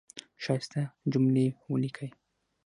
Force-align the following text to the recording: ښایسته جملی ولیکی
ښایسته 0.43 0.81
جملی 1.11 1.45
ولیکی 1.71 2.09